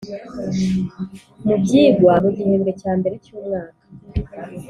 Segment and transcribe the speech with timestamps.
[1.45, 3.83] Mu byigwa mu gihembwe cya mbere cy umwaka